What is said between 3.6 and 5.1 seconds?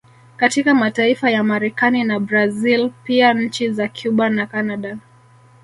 za Cuba na Canada